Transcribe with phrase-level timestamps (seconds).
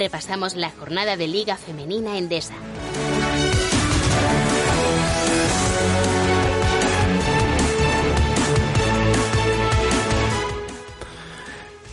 [0.00, 2.54] repasamos la jornada de Liga Femenina Endesa.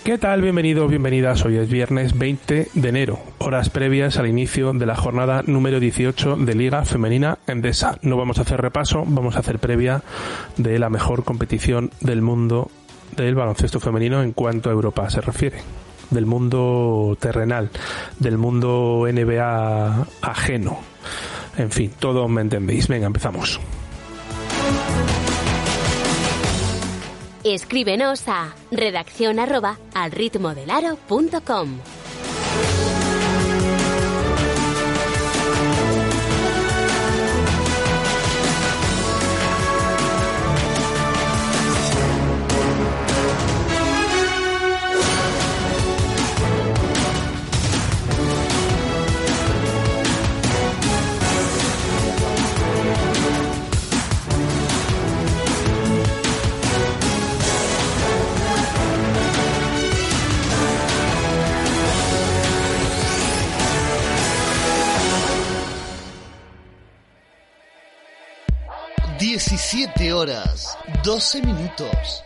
[0.06, 0.42] ¿Qué tal?
[0.42, 1.44] Bienvenidos, bienvenidas.
[1.44, 6.38] Hoy es viernes 20 de enero, horas previas al inicio de la jornada número 18
[6.38, 8.00] de Liga Femenina Endesa.
[8.04, 10.02] No vamos a hacer repaso, vamos a hacer previa
[10.56, 12.72] de la mejor competición del mundo
[13.18, 17.70] del baloncesto femenino en cuanto a Europa se refiere del mundo terrenal,
[18.20, 20.80] del mundo NBA ajeno.
[21.58, 22.88] En fin, todos me entendéis.
[22.88, 23.60] Venga, empezamos.
[27.44, 31.70] Escríbenos a redacción arroba al ritmo del aro punto com.
[69.38, 72.24] 17 horas, 12 minutos.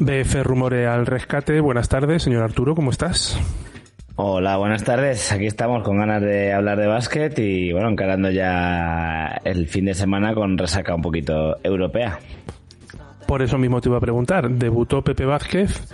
[0.00, 3.38] BF Rumore al rescate, buenas tardes, señor Arturo, ¿cómo estás?
[4.20, 5.30] Hola, buenas tardes.
[5.30, 9.94] Aquí estamos con ganas de hablar de básquet y bueno, encarando ya el fin de
[9.94, 12.18] semana con resaca un poquito europea.
[13.28, 15.86] Por eso mismo te iba a preguntar, ¿debutó Pepe Vázquez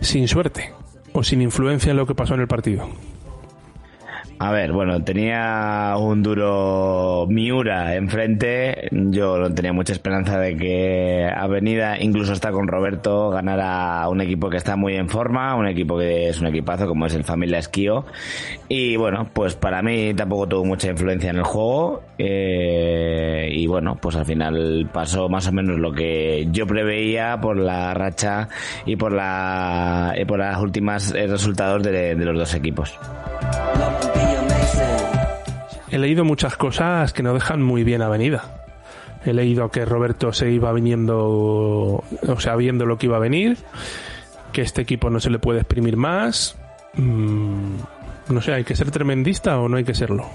[0.00, 0.72] sin suerte
[1.12, 2.88] o sin influencia en lo que pasó en el partido?
[4.42, 8.88] A ver, bueno, tenía un duro Miura enfrente.
[8.90, 14.48] Yo no tenía mucha esperanza de que Avenida, incluso está con Roberto, ganara un equipo
[14.48, 17.58] que está muy en forma, un equipo que es un equipazo como es el Familia
[17.58, 18.06] Esquío.
[18.66, 22.02] Y bueno, pues para mí tampoco tuvo mucha influencia en el juego.
[22.16, 27.58] Eh, y bueno, pues al final pasó más o menos lo que yo preveía por
[27.58, 28.48] la racha
[28.86, 32.98] y por la y por las últimas eh, resultados de, de los dos equipos.
[35.90, 38.64] He leído muchas cosas que no dejan muy bien Avenida.
[39.24, 43.58] He leído que Roberto se iba viniendo, o sea, viendo lo que iba a venir,
[44.52, 46.56] que este equipo no se le puede exprimir más.
[46.94, 47.74] Mm,
[48.30, 50.26] no sé, ¿hay que ser tremendista o no hay que serlo?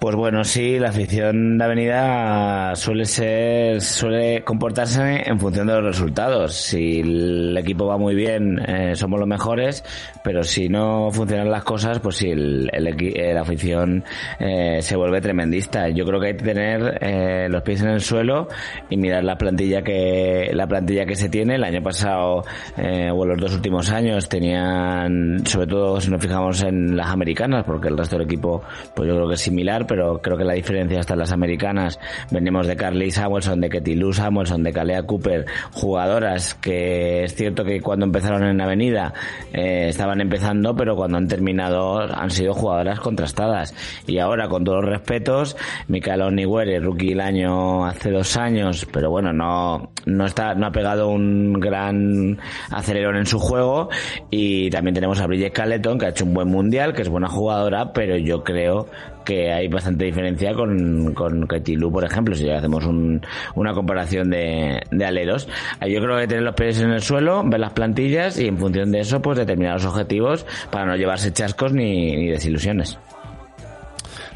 [0.00, 5.84] Pues bueno, sí, la afición de Avenida suele ser, suele comportarse en función de los
[5.84, 6.54] resultados.
[6.54, 9.84] Si el equipo va muy bien, eh, somos los mejores,
[10.24, 14.02] pero si no funcionan las cosas, pues sí, el, el la afición
[14.38, 15.90] eh, se vuelve tremendista.
[15.90, 18.48] Yo creo que hay que tener eh, los pies en el suelo
[18.88, 21.56] y mirar la plantilla que, la plantilla que se tiene.
[21.56, 22.42] El año pasado,
[22.78, 27.64] eh, o los dos últimos años, tenían, sobre todo si nos fijamos en las americanas,
[27.66, 28.62] porque el resto del equipo,
[28.94, 31.98] pues yo creo que es similar, pero creo que la diferencia está en las americanas.
[32.30, 37.64] Venimos de Carly Samuelson, de Ketty Lou Samuelson, de Kalea Cooper, jugadoras que es cierto
[37.64, 39.12] que cuando empezaron en Avenida
[39.52, 43.74] eh, estaban empezando, pero cuando han terminado han sido jugadoras contrastadas.
[44.06, 45.56] Y ahora, con todos los respetos,
[45.88, 50.70] Michaela Oniguere, rookie del año hace dos años, pero bueno, no, no está, no ha
[50.70, 52.38] pegado un gran
[52.70, 53.88] acelerón en su juego.
[54.30, 57.26] Y también tenemos a Bridget Carleton, que ha hecho un buen mundial, que es buena
[57.26, 58.86] jugadora, pero yo creo
[59.24, 63.20] que hay bastante diferencia con, con Katie Lou, por ejemplo, si hacemos un-
[63.54, 65.48] una comparación de, de aleros.
[65.80, 68.58] Ahí Yo creo que tener los pies en el suelo, ver las plantillas y en
[68.58, 72.98] función de eso, pues determinar los objetivos para no llevarse chascos ni, ni desilusiones.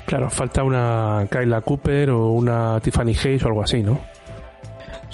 [0.07, 4.01] Claro, falta una Kyla Cooper o una Tiffany Hayes o algo así, ¿no?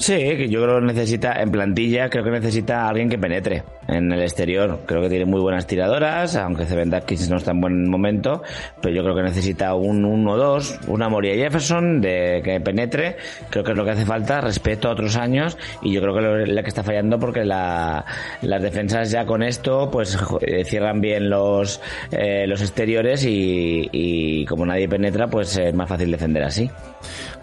[0.01, 4.11] Sí, que yo creo que necesita, en plantilla, creo que necesita alguien que penetre en
[4.11, 4.81] el exterior.
[4.87, 8.43] Creo que tiene muy buenas tiradoras, aunque Cevendakis no está en buen momento,
[8.81, 13.19] pero yo creo que necesita un 1-2, una Moria Jefferson de que penetre.
[13.51, 16.21] Creo que es lo que hace falta respecto a otros años y yo creo que
[16.23, 18.07] lo, la que está fallando porque la,
[18.41, 24.47] las defensas ya con esto pues eh, cierran bien los, eh, los exteriores y, y
[24.47, 26.71] como nadie penetra pues es más fácil defender así.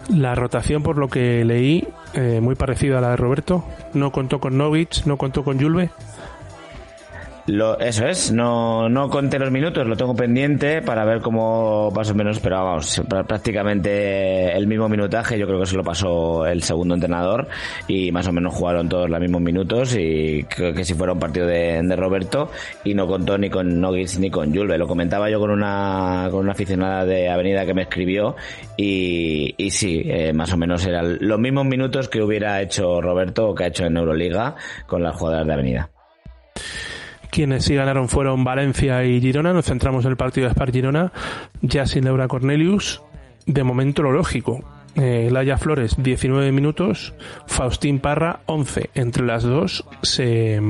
[0.08, 3.64] La rotación, por lo que leí, eh, muy parecida a la de Roberto.
[3.94, 5.90] No contó con Novich, no contó con Julve.
[7.48, 12.10] Lo, eso es, no, no conté los minutos, lo tengo pendiente para ver cómo más
[12.10, 16.62] o menos, pero vamos, prácticamente el mismo minutaje, yo creo que se lo pasó el
[16.62, 17.48] segundo entrenador
[17.86, 21.18] y más o menos jugaron todos los mismos minutos y creo que si fuera un
[21.18, 22.50] partido de, de Roberto
[22.84, 24.76] y no contó ni con Nogis ni con Julve.
[24.76, 28.36] Lo comentaba yo con una, con una aficionada de Avenida que me escribió
[28.76, 33.48] y, y sí, eh, más o menos eran los mismos minutos que hubiera hecho Roberto
[33.48, 34.54] o que ha hecho en Euroliga
[34.86, 35.90] con las jugadoras de Avenida.
[37.30, 39.52] Quienes sí ganaron fueron Valencia y Girona.
[39.52, 41.12] Nos centramos en el partido de Spar Girona,
[41.60, 43.02] ya sin Laura Cornelius.
[43.46, 44.64] De momento lo lógico.
[45.00, 47.14] Eh, Laia Flores 19 minutos,
[47.46, 48.90] Faustín Parra 11.
[48.94, 50.60] Entre las dos se,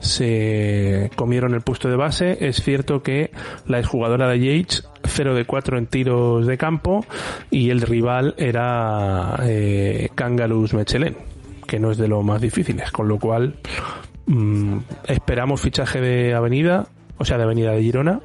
[0.00, 2.38] se comieron el puesto de base.
[2.48, 3.30] Es cierto que
[3.66, 7.04] la exjugadora de Yates 0 de 4 en tiros de campo
[7.50, 11.16] y el rival era eh, Kangalus Mechelen,
[11.66, 13.56] que no es de lo más difíciles, con lo cual
[14.26, 14.78] mm,
[15.08, 16.88] esperamos fichaje de Avenida,
[17.18, 18.20] o sea, de Avenida de Girona.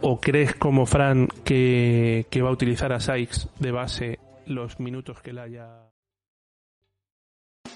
[0.00, 5.20] ¿O crees como Fran que, que va a utilizar a Sykes de base los minutos
[5.22, 5.68] que la haya...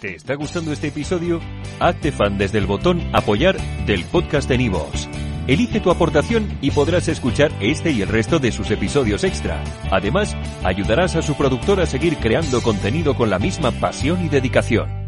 [0.00, 1.40] ¿Te está gustando este episodio?
[1.80, 3.56] Hazte fan desde el botón Apoyar
[3.86, 5.08] del podcast de Nivos.
[5.46, 9.62] Elige tu aportación y podrás escuchar este y el resto de sus episodios extra.
[9.90, 15.05] Además, ayudarás a su productor a seguir creando contenido con la misma pasión y dedicación.